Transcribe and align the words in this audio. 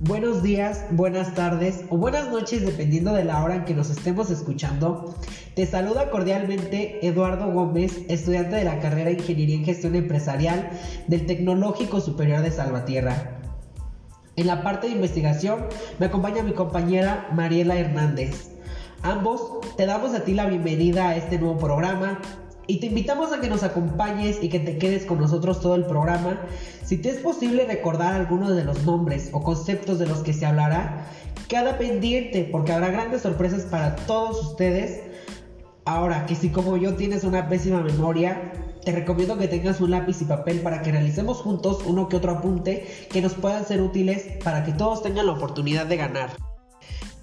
Buenos 0.00 0.44
días, 0.44 0.84
buenas 0.92 1.34
tardes 1.34 1.84
o 1.90 1.96
buenas 1.96 2.30
noches 2.30 2.64
dependiendo 2.64 3.12
de 3.14 3.24
la 3.24 3.42
hora 3.42 3.56
en 3.56 3.64
que 3.64 3.74
nos 3.74 3.90
estemos 3.90 4.30
escuchando. 4.30 5.16
Te 5.56 5.66
saluda 5.66 6.08
cordialmente 6.10 7.04
Eduardo 7.04 7.50
Gómez, 7.50 8.02
estudiante 8.08 8.54
de 8.54 8.64
la 8.64 8.78
carrera 8.78 9.10
de 9.10 9.16
Ingeniería 9.16 9.56
en 9.56 9.64
Gestión 9.64 9.96
Empresarial 9.96 10.70
del 11.08 11.26
Tecnológico 11.26 12.00
Superior 12.00 12.42
de 12.42 12.52
Salvatierra. 12.52 13.40
En 14.36 14.46
la 14.46 14.62
parte 14.62 14.86
de 14.86 14.92
investigación 14.92 15.66
me 15.98 16.06
acompaña 16.06 16.44
mi 16.44 16.52
compañera 16.52 17.28
Mariela 17.34 17.76
Hernández. 17.76 18.52
Ambos 19.02 19.58
te 19.76 19.84
damos 19.84 20.14
a 20.14 20.22
ti 20.22 20.32
la 20.32 20.46
bienvenida 20.46 21.08
a 21.08 21.16
este 21.16 21.40
nuevo 21.40 21.58
programa 21.58 22.20
y 22.68 22.80
te 22.80 22.86
invitamos 22.86 23.32
a 23.32 23.40
que 23.40 23.48
nos 23.48 23.62
acompañes 23.62 24.38
y 24.42 24.50
que 24.50 24.60
te 24.60 24.76
quedes 24.76 25.06
con 25.06 25.18
nosotros 25.18 25.60
todo 25.60 25.74
el 25.74 25.86
programa. 25.86 26.38
Si 26.84 26.98
te 26.98 27.08
es 27.08 27.16
posible 27.16 27.64
recordar 27.64 28.12
algunos 28.12 28.54
de 28.54 28.62
los 28.62 28.84
nombres 28.84 29.30
o 29.32 29.42
conceptos 29.42 29.98
de 29.98 30.06
los 30.06 30.18
que 30.18 30.34
se 30.34 30.44
hablará, 30.44 31.06
queda 31.48 31.78
pendiente 31.78 32.46
porque 32.52 32.72
habrá 32.72 32.90
grandes 32.90 33.22
sorpresas 33.22 33.62
para 33.62 33.96
todos 33.96 34.50
ustedes. 34.50 35.00
Ahora 35.86 36.26
que 36.26 36.34
si 36.34 36.50
como 36.50 36.76
yo 36.76 36.94
tienes 36.94 37.24
una 37.24 37.48
pésima 37.48 37.80
memoria, 37.80 38.52
te 38.84 38.92
recomiendo 38.92 39.38
que 39.38 39.48
tengas 39.48 39.80
un 39.80 39.90
lápiz 39.90 40.20
y 40.20 40.26
papel 40.26 40.60
para 40.60 40.82
que 40.82 40.92
realicemos 40.92 41.38
juntos 41.38 41.80
uno 41.86 42.10
que 42.10 42.16
otro 42.16 42.32
apunte 42.32 42.86
que 43.10 43.22
nos 43.22 43.32
puedan 43.32 43.64
ser 43.64 43.80
útiles 43.80 44.26
para 44.44 44.62
que 44.64 44.72
todos 44.72 45.02
tengan 45.02 45.24
la 45.26 45.32
oportunidad 45.32 45.86
de 45.86 45.96
ganar. 45.96 46.47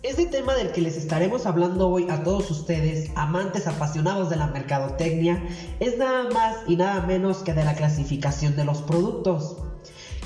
Este 0.07 0.27
tema 0.27 0.53
del 0.53 0.71
que 0.71 0.81
les 0.81 0.97
estaremos 0.97 1.47
hablando 1.47 1.89
hoy 1.89 2.05
a 2.11 2.21
todos 2.21 2.51
ustedes, 2.51 3.09
amantes 3.15 3.65
apasionados 3.65 4.29
de 4.29 4.35
la 4.35 4.45
mercadotecnia, 4.45 5.43
es 5.79 5.97
nada 5.97 6.29
más 6.29 6.57
y 6.67 6.75
nada 6.75 7.01
menos 7.07 7.39
que 7.39 7.53
de 7.53 7.65
la 7.65 7.73
clasificación 7.73 8.55
de 8.55 8.65
los 8.65 8.83
productos. 8.83 9.57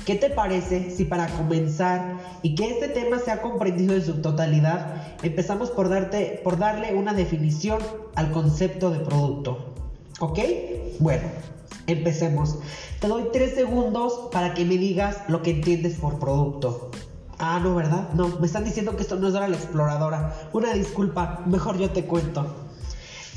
¿Qué 0.04 0.16
te 0.16 0.28
parece 0.28 0.90
si 0.90 1.06
para 1.06 1.28
comenzar 1.28 2.18
y 2.42 2.54
que 2.56 2.68
este 2.68 2.88
tema 2.88 3.20
sea 3.20 3.40
comprendido 3.40 3.94
en 3.94 4.04
su 4.04 4.20
totalidad, 4.20 5.16
empezamos 5.22 5.70
por, 5.70 5.88
darte, 5.88 6.42
por 6.44 6.58
darle 6.58 6.94
una 6.94 7.14
definición 7.14 7.80
al 8.16 8.32
concepto 8.32 8.90
de 8.90 8.98
producto? 8.98 9.72
¿Ok? 10.20 10.40
Bueno, 10.98 11.26
empecemos. 11.86 12.58
Te 13.00 13.08
doy 13.08 13.28
tres 13.32 13.54
segundos 13.54 14.28
para 14.30 14.52
que 14.52 14.66
me 14.66 14.76
digas 14.76 15.22
lo 15.28 15.40
que 15.40 15.52
entiendes 15.52 15.94
por 15.94 16.18
producto. 16.18 16.90
Ah, 17.42 17.58
no, 17.58 17.74
¿verdad? 17.74 18.10
No, 18.12 18.28
me 18.38 18.46
están 18.46 18.64
diciendo 18.64 18.94
que 18.96 19.02
esto 19.02 19.16
no 19.16 19.26
es 19.26 19.32
Dora 19.32 19.48
la 19.48 19.56
Exploradora. 19.56 20.50
Una 20.52 20.74
disculpa, 20.74 21.42
mejor 21.46 21.78
yo 21.78 21.88
te 21.88 22.04
cuento. 22.04 22.46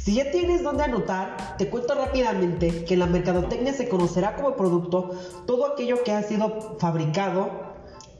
Si 0.03 0.15
ya 0.15 0.29
tienes 0.29 0.61
dónde 0.61 0.83
anotar, 0.83 1.55
te 1.57 1.69
cuento 1.69 1.95
rápidamente 1.95 2.83
que 2.83 2.95
en 2.95 2.99
la 2.99 3.05
mercadotecnia 3.05 3.71
se 3.71 3.87
conocerá 3.87 4.35
como 4.35 4.57
producto 4.57 5.11
todo 5.47 5.65
aquello 5.67 6.03
que 6.03 6.11
ha 6.11 6.21
sido 6.21 6.75
fabricado, 6.79 7.49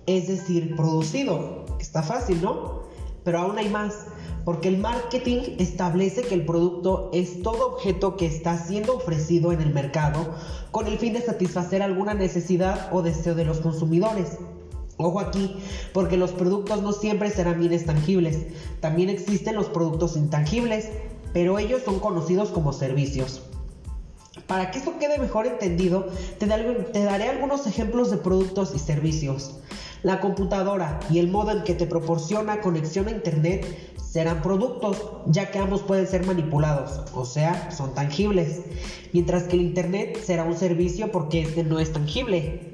es 0.06 0.30
decir, 0.30 0.78
producido. 0.78 1.66
Está 1.81 2.02
fácil, 2.02 2.42
¿no? 2.42 2.84
Pero 3.25 3.40
aún 3.40 3.58
hay 3.58 3.68
más, 3.68 4.06
porque 4.45 4.70
el 4.70 4.78
marketing 4.78 5.58
establece 5.59 6.22
que 6.22 6.36
el 6.36 6.45
producto 6.45 7.09
es 7.12 7.42
todo 7.42 7.73
objeto 7.73 8.16
que 8.16 8.25
está 8.25 8.58
siendo 8.58 8.95
ofrecido 8.95 9.52
en 9.52 9.59
el 9.59 9.73
mercado 9.73 10.34
con 10.72 10.88
el 10.88 10.97
fin 10.97 11.12
de 11.12 11.22
satisfacer 11.22 11.81
alguna 11.81 12.14
necesidad 12.14 12.88
o 12.94 13.02
deseo 13.02 13.36
de 13.36 13.44
los 13.44 13.59
consumidores. 13.59 14.38
Ojo 15.04 15.20
aquí, 15.20 15.58
porque 15.92 16.16
los 16.16 16.32
productos 16.32 16.82
no 16.82 16.94
siempre 16.94 17.30
serán 17.30 17.59
bienes 17.59 17.86
tangibles. 17.86 18.46
También 18.80 19.09
existen 19.09 19.56
los 19.56 19.68
productos 19.68 20.16
intangibles, 20.16 20.88
pero 21.34 21.59
ellos 21.59 21.82
son 21.84 22.00
conocidos 22.00 22.52
como 22.52 22.72
servicios. 22.72 23.42
Para 24.48 24.72
que 24.72 24.80
esto 24.80 24.98
quede 25.00 25.18
mejor 25.18 25.46
entendido, 25.46 26.08
te, 26.40 26.48
daré 26.48 27.28
algunos 27.28 27.68
ejemplos 27.68 28.12
de 28.12 28.18
productos 28.18 28.74
y 28.76 28.80
servicios. 28.80 29.59
La 30.04 30.22
computadora 30.22 31.02
y 31.09 31.20
el 31.20 31.28
modo 31.28 31.52
en 31.52 31.64
que 31.64 31.75
te 31.75 31.85
proporciona 31.85 32.62
conexión 32.62 33.09
a 33.09 33.12
Internet 33.12 33.94
serán 33.97 34.41
productos, 34.41 34.97
ya 35.25 35.52
que 35.52 35.59
ambos 35.59 35.81
pueden 35.81 36.08
ser 36.08 36.25
manipulados, 36.25 37.02
o 37.14 37.25
sea, 37.25 37.72
son 37.72 37.94
tangibles, 37.94 38.62
mientras 39.12 39.44
que 39.44 39.56
el 39.56 39.64
Internet 39.64 40.22
será 40.24 40.46
un 40.46 40.56
servicio 40.56 41.12
porque 41.12 41.41
este 41.41 41.64
no 41.66 41.80
es 41.80 41.91
tangible. 41.91 42.72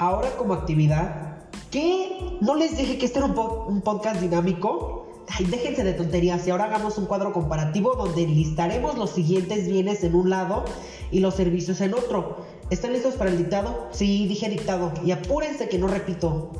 Ahora 0.00 0.30
como 0.38 0.54
actividad, 0.54 1.36
¿qué? 1.70 2.38
¿No 2.40 2.54
les 2.54 2.78
dije 2.78 2.96
que 2.96 3.04
este 3.04 3.18
era 3.18 3.26
un, 3.26 3.82
podcast 3.82 4.18
dinámico? 4.18 5.26
Ay, 5.28 5.44
déjense 5.44 5.84
de 5.84 5.92
tonterías 5.92 6.46
y 6.46 6.50
ahora 6.50 6.64
hagamos 6.64 6.96
un 6.96 7.04
cuadro 7.04 7.34
comparativo 7.34 7.94
donde 7.96 8.26
listaremos 8.26 8.96
los 8.96 9.10
siguientes 9.10 9.68
bienes 9.68 10.02
en 10.02 10.14
un 10.14 10.30
lado 10.30 10.64
y 11.10 11.20
los 11.20 11.34
servicios 11.34 11.82
en 11.82 11.92
otro. 11.92 12.46
¿Están 12.70 12.94
listos 12.94 13.16
para 13.16 13.28
el 13.28 13.36
dictado? 13.36 13.88
Sí, 13.90 14.26
dije 14.26 14.48
dictado. 14.48 14.90
Y 15.04 15.10
apúrense 15.10 15.68
que 15.68 15.76
no 15.76 15.86
repito. 15.86 16.50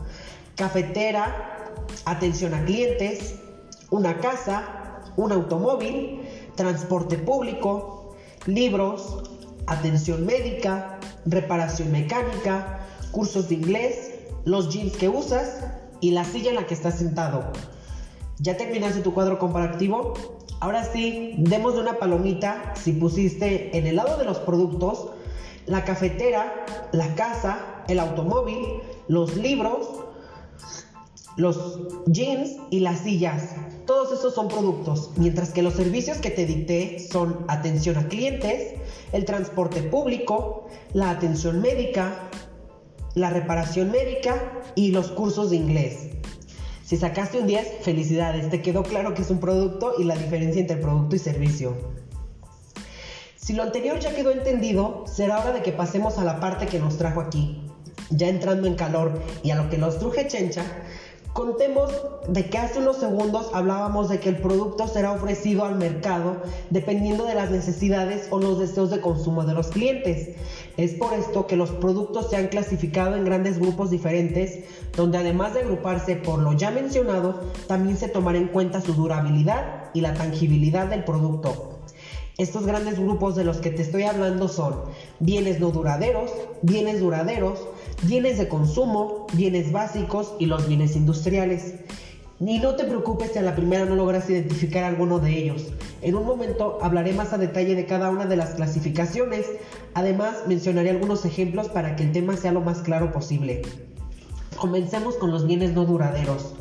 Cafetera, 0.54 1.72
atención 2.04 2.52
a 2.52 2.62
clientes, 2.66 3.36
una 3.88 4.18
casa, 4.18 5.00
un 5.16 5.32
automóvil, 5.32 6.20
transporte 6.56 7.16
público, 7.16 8.16
libros, 8.44 9.22
atención 9.66 10.26
médica, 10.26 10.98
reparación 11.24 11.90
mecánica, 11.90 12.79
cursos 13.10 13.48
de 13.48 13.56
inglés, 13.56 14.12
los 14.44 14.72
jeans 14.72 14.96
que 14.96 15.08
usas 15.08 15.64
y 16.00 16.12
la 16.12 16.24
silla 16.24 16.50
en 16.50 16.56
la 16.56 16.66
que 16.66 16.74
estás 16.74 16.98
sentado. 16.98 17.52
¿Ya 18.38 18.56
terminaste 18.56 19.00
tu 19.00 19.12
cuadro 19.12 19.38
comparativo? 19.38 20.14
Ahora 20.60 20.84
sí, 20.84 21.34
demos 21.38 21.74
de 21.74 21.80
una 21.80 21.98
palomita 21.98 22.74
si 22.74 22.92
pusiste 22.92 23.76
en 23.76 23.86
el 23.86 23.96
lado 23.96 24.16
de 24.16 24.24
los 24.24 24.38
productos 24.38 25.10
la 25.66 25.84
cafetera, 25.84 26.64
la 26.92 27.14
casa, 27.14 27.58
el 27.88 27.98
automóvil, 27.98 28.80
los 29.08 29.36
libros, 29.36 29.88
los 31.36 31.78
jeans 32.06 32.56
y 32.70 32.80
las 32.80 33.00
sillas. 33.00 33.54
Todos 33.86 34.18
esos 34.18 34.34
son 34.34 34.48
productos, 34.48 35.10
mientras 35.16 35.50
que 35.50 35.62
los 35.62 35.74
servicios 35.74 36.18
que 36.18 36.30
te 36.30 36.46
dicté 36.46 36.98
son 36.98 37.44
atención 37.48 37.96
a 37.96 38.08
clientes, 38.08 38.74
el 39.12 39.24
transporte 39.24 39.82
público, 39.82 40.66
la 40.92 41.10
atención 41.10 41.60
médica, 41.60 42.30
la 43.14 43.30
reparación 43.30 43.90
médica 43.90 44.62
y 44.74 44.90
los 44.90 45.08
cursos 45.08 45.50
de 45.50 45.56
inglés. 45.56 46.10
Si 46.84 46.96
sacaste 46.96 47.38
un 47.38 47.46
10, 47.46 47.82
felicidades, 47.82 48.50
te 48.50 48.62
quedó 48.62 48.82
claro 48.82 49.14
que 49.14 49.22
es 49.22 49.30
un 49.30 49.38
producto 49.38 49.94
y 49.98 50.04
la 50.04 50.16
diferencia 50.16 50.60
entre 50.60 50.76
producto 50.76 51.16
y 51.16 51.18
servicio. 51.20 51.76
Si 53.36 53.52
lo 53.52 53.62
anterior 53.62 53.98
ya 53.98 54.14
quedó 54.14 54.30
entendido, 54.32 55.04
será 55.06 55.40
hora 55.40 55.52
de 55.52 55.62
que 55.62 55.72
pasemos 55.72 56.18
a 56.18 56.24
la 56.24 56.40
parte 56.40 56.66
que 56.66 56.78
nos 56.78 56.98
trajo 56.98 57.20
aquí. 57.20 57.62
Ya 58.10 58.28
entrando 58.28 58.66
en 58.66 58.74
calor 58.74 59.20
y 59.42 59.50
a 59.50 59.56
lo 59.56 59.70
que 59.70 59.78
nos 59.78 59.98
truje 59.98 60.26
chencha, 60.26 60.64
Contemos 61.32 61.92
de 62.28 62.50
que 62.50 62.58
hace 62.58 62.80
unos 62.80 62.96
segundos 62.96 63.50
hablábamos 63.54 64.08
de 64.08 64.18
que 64.18 64.30
el 64.30 64.38
producto 64.38 64.88
será 64.88 65.12
ofrecido 65.12 65.64
al 65.64 65.76
mercado 65.76 66.42
dependiendo 66.70 67.24
de 67.24 67.36
las 67.36 67.52
necesidades 67.52 68.26
o 68.30 68.40
los 68.40 68.58
deseos 68.58 68.90
de 68.90 69.00
consumo 69.00 69.44
de 69.44 69.54
los 69.54 69.68
clientes. 69.68 70.36
Es 70.76 70.94
por 70.94 71.12
esto 71.12 71.46
que 71.46 71.54
los 71.54 71.70
productos 71.70 72.30
se 72.30 72.36
han 72.36 72.48
clasificado 72.48 73.14
en 73.14 73.24
grandes 73.24 73.60
grupos 73.60 73.90
diferentes, 73.90 74.64
donde 74.96 75.18
además 75.18 75.54
de 75.54 75.60
agruparse 75.60 76.16
por 76.16 76.40
lo 76.40 76.54
ya 76.54 76.72
mencionado, 76.72 77.40
también 77.68 77.96
se 77.96 78.08
tomará 78.08 78.38
en 78.38 78.48
cuenta 78.48 78.80
su 78.80 78.94
durabilidad 78.94 79.90
y 79.94 80.00
la 80.00 80.14
tangibilidad 80.14 80.88
del 80.88 81.04
producto. 81.04 81.78
Estos 82.40 82.64
grandes 82.64 82.98
grupos 82.98 83.36
de 83.36 83.44
los 83.44 83.58
que 83.58 83.68
te 83.68 83.82
estoy 83.82 84.04
hablando 84.04 84.48
son 84.48 84.74
bienes 85.18 85.60
no 85.60 85.72
duraderos, 85.72 86.30
bienes 86.62 86.98
duraderos, 86.98 87.68
bienes 88.04 88.38
de 88.38 88.48
consumo, 88.48 89.26
bienes 89.34 89.72
básicos 89.72 90.32
y 90.38 90.46
los 90.46 90.66
bienes 90.66 90.96
industriales. 90.96 91.74
Ni 92.38 92.58
no 92.58 92.76
te 92.76 92.84
preocupes 92.84 93.32
si 93.32 93.38
a 93.40 93.42
la 93.42 93.54
primera 93.54 93.84
no 93.84 93.94
logras 93.94 94.30
identificar 94.30 94.84
alguno 94.84 95.18
de 95.18 95.36
ellos. 95.36 95.66
En 96.00 96.14
un 96.14 96.24
momento 96.24 96.78
hablaré 96.80 97.12
más 97.12 97.34
a 97.34 97.36
detalle 97.36 97.74
de 97.74 97.84
cada 97.84 98.08
una 98.08 98.24
de 98.24 98.36
las 98.36 98.54
clasificaciones. 98.54 99.44
Además, 99.92 100.36
mencionaré 100.46 100.88
algunos 100.88 101.26
ejemplos 101.26 101.68
para 101.68 101.94
que 101.94 102.04
el 102.04 102.12
tema 102.12 102.38
sea 102.38 102.52
lo 102.52 102.62
más 102.62 102.78
claro 102.78 103.12
posible. 103.12 103.60
Comencemos 104.56 105.16
con 105.16 105.30
los 105.30 105.46
bienes 105.46 105.74
no 105.74 105.84
duraderos. 105.84 106.54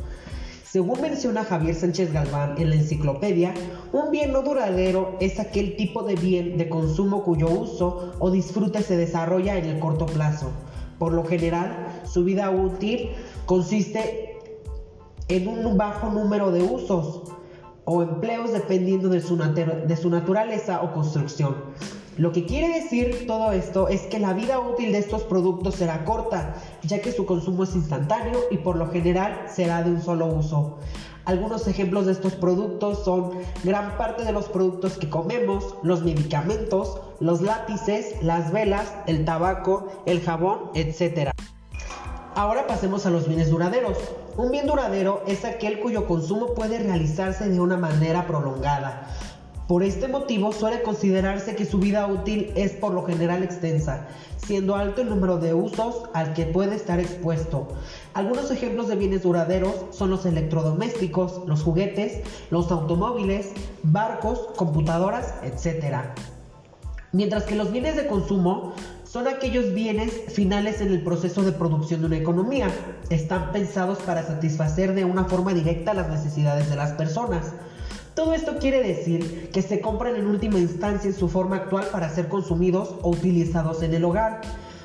Según 0.70 1.00
menciona 1.00 1.42
Javier 1.42 1.74
Sánchez 1.74 2.12
Galván 2.12 2.54
en 2.56 2.70
la 2.70 2.76
enciclopedia, 2.76 3.52
un 3.92 4.12
bien 4.12 4.32
no 4.32 4.42
duradero 4.42 5.16
es 5.18 5.40
aquel 5.40 5.74
tipo 5.74 6.04
de 6.04 6.14
bien 6.14 6.58
de 6.58 6.68
consumo 6.68 7.24
cuyo 7.24 7.48
uso 7.48 8.12
o 8.20 8.30
disfrute 8.30 8.80
se 8.80 8.96
desarrolla 8.96 9.58
en 9.58 9.64
el 9.64 9.80
corto 9.80 10.06
plazo. 10.06 10.52
Por 11.00 11.12
lo 11.12 11.24
general, 11.24 11.88
su 12.04 12.22
vida 12.22 12.50
útil 12.52 13.10
consiste 13.46 14.38
en 15.26 15.48
un 15.48 15.76
bajo 15.76 16.08
número 16.08 16.52
de 16.52 16.62
usos 16.62 17.22
o 17.84 18.02
empleos 18.02 18.52
dependiendo 18.52 19.08
de 19.08 19.20
su, 19.20 19.36
naturaleza 20.08 20.82
o 20.82 20.92
construcción. 20.92 21.56
Lo 22.20 22.32
que 22.32 22.44
quiere 22.44 22.68
decir 22.82 23.26
todo 23.26 23.50
esto 23.52 23.88
es 23.88 24.02
que 24.02 24.18
la 24.18 24.34
vida 24.34 24.60
útil 24.60 24.92
de 24.92 24.98
estos 24.98 25.22
productos 25.22 25.76
será 25.76 26.04
corta, 26.04 26.54
ya 26.82 27.00
que 27.00 27.12
su 27.12 27.24
consumo 27.24 27.64
es 27.64 27.74
instantáneo 27.74 28.40
y 28.50 28.58
por 28.58 28.76
lo 28.76 28.90
general 28.90 29.46
será 29.48 29.82
de 29.82 29.92
un 29.92 30.02
solo 30.02 30.26
uso. 30.26 30.76
Algunos 31.24 31.66
ejemplos 31.66 32.04
de 32.04 32.12
estos 32.12 32.34
productos 32.34 33.06
son 33.06 33.30
gran 33.64 33.96
parte 33.96 34.22
de 34.26 34.32
los 34.32 34.50
productos 34.50 34.98
que 34.98 35.08
comemos, 35.08 35.76
los 35.82 36.02
medicamentos, 36.02 37.00
los 37.20 37.40
lápices, 37.40 38.22
las 38.22 38.52
velas, 38.52 38.92
el 39.06 39.24
tabaco, 39.24 39.88
el 40.04 40.20
jabón, 40.20 40.72
etc. 40.74 41.30
Ahora 42.34 42.66
pasemos 42.66 43.06
a 43.06 43.10
los 43.10 43.28
bienes 43.28 43.48
duraderos. 43.48 43.96
Un 44.36 44.50
bien 44.50 44.66
duradero 44.66 45.22
es 45.26 45.46
aquel 45.46 45.80
cuyo 45.80 46.06
consumo 46.06 46.52
puede 46.52 46.80
realizarse 46.80 47.48
de 47.48 47.60
una 47.60 47.78
manera 47.78 48.26
prolongada. 48.26 49.08
Por 49.70 49.84
este 49.84 50.08
motivo 50.08 50.50
suele 50.50 50.82
considerarse 50.82 51.54
que 51.54 51.64
su 51.64 51.78
vida 51.78 52.04
útil 52.08 52.52
es 52.56 52.72
por 52.72 52.92
lo 52.92 53.04
general 53.04 53.44
extensa, 53.44 54.08
siendo 54.36 54.74
alto 54.74 55.00
el 55.00 55.08
número 55.08 55.38
de 55.38 55.54
usos 55.54 56.10
al 56.12 56.32
que 56.34 56.44
puede 56.44 56.74
estar 56.74 56.98
expuesto. 56.98 57.68
Algunos 58.12 58.50
ejemplos 58.50 58.88
de 58.88 58.96
bienes 58.96 59.22
duraderos 59.22 59.76
son 59.92 60.10
los 60.10 60.26
electrodomésticos, 60.26 61.42
los 61.46 61.62
juguetes, 61.62 62.20
los 62.50 62.72
automóviles, 62.72 63.52
barcos, 63.84 64.48
computadoras, 64.56 65.34
etc. 65.44 65.98
Mientras 67.12 67.44
que 67.44 67.54
los 67.54 67.70
bienes 67.70 67.94
de 67.94 68.08
consumo 68.08 68.72
son 69.04 69.28
aquellos 69.28 69.72
bienes 69.72 70.12
finales 70.34 70.80
en 70.80 70.88
el 70.88 71.04
proceso 71.04 71.42
de 71.42 71.52
producción 71.52 72.00
de 72.00 72.06
una 72.08 72.16
economía. 72.16 72.72
Están 73.08 73.52
pensados 73.52 73.98
para 73.98 74.24
satisfacer 74.24 74.94
de 74.94 75.04
una 75.04 75.26
forma 75.26 75.54
directa 75.54 75.94
las 75.94 76.08
necesidades 76.08 76.68
de 76.68 76.74
las 76.74 76.90
personas. 76.94 77.52
Todo 78.20 78.34
esto 78.34 78.58
quiere 78.58 78.82
decir 78.82 79.48
que 79.50 79.62
se 79.62 79.80
compran 79.80 80.14
en 80.14 80.26
última 80.26 80.58
instancia 80.58 81.08
en 81.08 81.16
su 81.16 81.26
forma 81.26 81.56
actual 81.56 81.86
para 81.90 82.10
ser 82.10 82.28
consumidos 82.28 82.96
o 83.00 83.08
utilizados 83.08 83.82
en 83.82 83.94
el 83.94 84.04
hogar. 84.04 84.42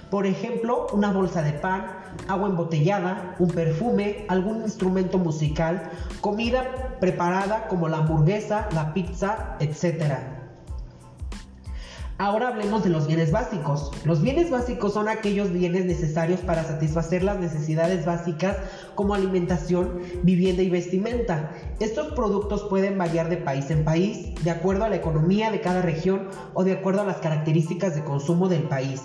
Por 0.10 0.26
ejemplo, 0.26 0.88
una 0.94 1.12
bolsa 1.12 1.42
de 1.42 1.52
pan, 1.52 1.86
agua 2.30 2.48
embotellada, 2.48 3.36
un 3.38 3.50
perfume, 3.50 4.24
algún 4.30 4.62
instrumento 4.62 5.18
musical, 5.18 5.92
comida 6.22 6.96
preparada 7.02 7.68
como 7.68 7.90
la 7.90 7.98
hamburguesa, 7.98 8.70
la 8.74 8.94
pizza, 8.94 9.58
etc. 9.60 10.35
Ahora 12.18 12.48
hablemos 12.48 12.82
de 12.86 12.90
los 12.90 13.08
bienes 13.08 13.34
básicos. 13.34 13.92
Los 14.06 14.22
bienes 14.22 14.50
básicos 14.50 14.94
son 14.94 15.10
aquellos 15.10 15.52
bienes 15.52 15.84
necesarios 15.84 16.40
para 16.40 16.64
satisfacer 16.64 17.24
las 17.24 17.40
necesidades 17.40 18.06
básicas 18.06 18.56
como 18.96 19.16
alimentación, 19.16 20.00
vivienda 20.24 20.64
y 20.64 20.70
vestimenta. 20.70 21.52
Estos 21.82 22.14
productos 22.14 22.68
pueden 22.70 22.98
variar 22.98 23.28
de 23.28 23.36
país 23.36 23.70
en 23.70 23.84
país, 23.84 24.34
de 24.46 24.52
acuerdo 24.52 24.86
a 24.86 24.90
la 24.90 24.96
economía 24.96 25.52
de 25.52 25.60
cada 25.60 25.82
región 25.82 26.30
o 26.54 26.64
de 26.64 26.72
acuerdo 26.72 27.02
a 27.02 27.06
las 27.06 27.18
características 27.18 27.96
de 27.96 28.06
consumo 28.06 28.48
del 28.48 28.64
país. 28.64 29.02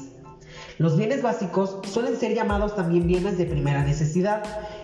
Los 0.79 0.97
bienes 0.97 1.21
básicos 1.21 1.79
suelen 1.91 2.17
ser 2.17 2.35
llamados 2.35 2.77
también 2.77 3.09
bienes 3.09 3.37
de 3.37 3.45
primera 3.45 3.83
necesidad 3.83 4.43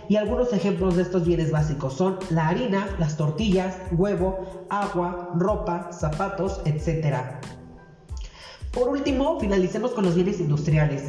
y 0.09 0.17
algunos 0.17 0.53
ejemplos 0.53 0.97
de 0.97 1.03
estos 1.03 1.25
bienes 1.25 1.53
básicos 1.53 1.95
son 1.95 2.19
la 2.31 2.49
harina, 2.49 2.89
las 2.99 3.17
tortillas, 3.17 3.77
huevo, 3.93 4.67
agua, 4.69 5.31
ropa, 5.37 5.91
zapatos, 5.93 6.61
etc. 6.65 7.39
Por 8.77 8.91
último, 8.91 9.41
finalicemos 9.41 9.93
con 9.93 10.05
los 10.05 10.15
bienes 10.15 10.39
industriales. 10.39 11.03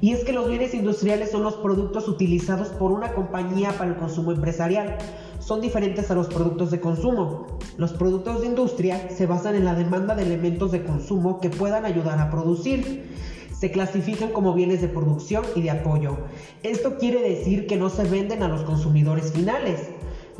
Y 0.00 0.12
es 0.12 0.24
que 0.24 0.32
los 0.32 0.48
bienes 0.48 0.72
industriales 0.72 1.30
son 1.30 1.44
los 1.44 1.56
productos 1.56 2.08
utilizados 2.08 2.68
por 2.68 2.92
una 2.92 3.12
compañía 3.12 3.72
para 3.72 3.90
el 3.90 3.96
consumo 3.98 4.32
empresarial. 4.32 4.96
Son 5.38 5.60
diferentes 5.60 6.10
a 6.10 6.14
los 6.14 6.28
productos 6.28 6.70
de 6.70 6.80
consumo. 6.80 7.58
Los 7.76 7.92
productos 7.92 8.40
de 8.40 8.46
industria 8.46 9.10
se 9.10 9.26
basan 9.26 9.54
en 9.54 9.66
la 9.66 9.74
demanda 9.74 10.14
de 10.14 10.22
elementos 10.22 10.72
de 10.72 10.82
consumo 10.82 11.40
que 11.40 11.50
puedan 11.50 11.84
ayudar 11.84 12.18
a 12.20 12.30
producir. 12.30 13.14
Se 13.52 13.70
clasifican 13.70 14.30
como 14.30 14.54
bienes 14.54 14.80
de 14.80 14.88
producción 14.88 15.44
y 15.54 15.60
de 15.60 15.72
apoyo. 15.72 16.16
Esto 16.62 16.96
quiere 16.96 17.20
decir 17.20 17.66
que 17.66 17.76
no 17.76 17.90
se 17.90 18.04
venden 18.04 18.42
a 18.42 18.48
los 18.48 18.62
consumidores 18.62 19.30
finales. 19.30 19.90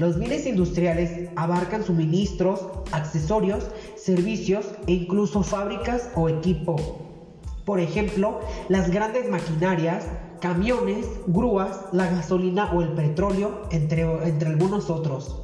Los 0.00 0.18
bienes 0.18 0.46
industriales 0.46 1.28
abarcan 1.36 1.84
suministros, 1.84 2.70
accesorios, 2.90 3.66
servicios 3.96 4.64
e 4.86 4.92
incluso 4.92 5.42
fábricas 5.42 6.08
o 6.14 6.30
equipo. 6.30 6.76
Por 7.66 7.80
ejemplo, 7.80 8.40
las 8.70 8.90
grandes 8.90 9.28
maquinarias, 9.28 10.06
camiones, 10.40 11.04
grúas, 11.26 11.80
la 11.92 12.06
gasolina 12.06 12.72
o 12.72 12.80
el 12.80 12.92
petróleo, 12.92 13.68
entre, 13.72 14.04
algunos 14.46 14.88
otros. 14.88 15.42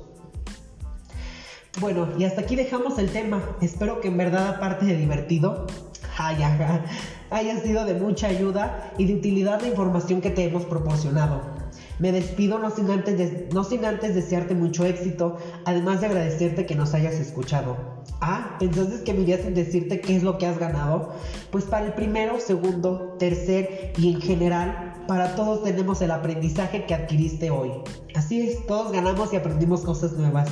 Bueno, 1.79 2.09
y 2.19 2.25
hasta 2.25 2.41
aquí 2.41 2.57
dejamos 2.57 2.99
el 2.99 3.11
tema. 3.11 3.43
Espero 3.61 4.01
que 4.01 4.09
en 4.09 4.17
verdad, 4.17 4.49
aparte 4.49 4.87
de 4.87 4.97
divertido, 4.97 5.67
haya, 6.17 6.83
haya 7.29 7.61
sido 7.61 7.85
de 7.85 7.93
mucha 7.93 8.29
ayuda 8.29 8.95
y 8.97 9.05
de 9.05 9.17
utilidad 9.17 9.61
la 9.61 9.69
información 9.69 10.23
que 10.23 10.31
te 10.31 10.45
hemos 10.45 10.65
proporcionado. 10.65 11.56
Me 11.99 12.13
despido 12.13 12.59
no 12.59 12.71
sin, 12.71 12.91
antes 12.91 13.53
no 13.55 13.65
sin 13.65 13.85
antes 13.85 14.15
desearte 14.15 14.55
mucho 14.55 14.85
éxito, 14.85 15.39
además 15.65 16.01
de 16.01 16.07
agradecerte 16.07 16.67
que 16.67 16.75
nos 16.75 16.93
hayas 16.93 17.15
escuchado. 17.15 17.77
Ah, 18.21 18.57
¿pensaste 18.59 19.03
que 19.03 19.15
me 19.15 19.23
irías 19.23 19.41
sin 19.41 19.55
decirte 19.55 20.01
qué 20.01 20.17
es 20.17 20.23
lo 20.23 20.37
que 20.37 20.47
has 20.47 20.59
ganado? 20.59 21.15
Pues 21.51 21.65
para 21.65 21.87
el 21.87 21.93
primero, 21.95 22.39
segundo, 22.39 23.17
tercer 23.19 23.93
y 23.97 24.13
en 24.13 24.21
general, 24.21 25.05
para 25.09 25.35
todos 25.37 25.65
tenemos 25.65 26.03
el 26.03 26.11
aprendizaje 26.11 26.85
que 26.85 26.95
adquiriste 26.95 27.51
hoy. 27.51 27.71
Así 28.15 28.41
es, 28.41 28.67
todos 28.67 28.93
ganamos 28.93 29.33
y 29.33 29.37
aprendimos 29.37 29.81
cosas 29.83 30.13
nuevas. 30.13 30.49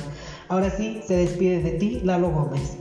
Ahora 0.47 0.69
sí, 0.71 1.01
se 1.05 1.15
despide 1.15 1.61
de 1.61 1.71
ti 1.71 2.01
Lalo 2.03 2.31
Gómez. 2.31 2.77